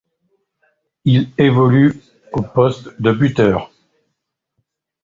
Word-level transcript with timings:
Il 1.05 1.29
évolue 1.37 1.93
au 2.31 2.41
poste 2.41 2.99
de 2.99 3.11
buteur. 3.11 3.69